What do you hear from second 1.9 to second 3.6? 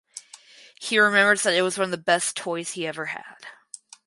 the best toys he ever had.